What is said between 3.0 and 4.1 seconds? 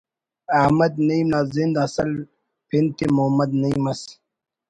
محمد نعیم ئس